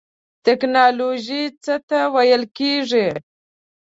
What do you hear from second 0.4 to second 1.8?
ټیکنالوژی څه